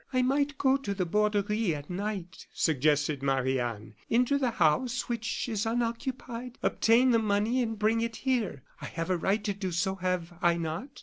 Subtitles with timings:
[0.11, 5.47] "I might go to the Borderie at night," suggested Marie Anne, "enter the house, which
[5.47, 8.63] is unoccupied, obtain the money and bring it here.
[8.81, 10.99] I have a right to do so, have I not?"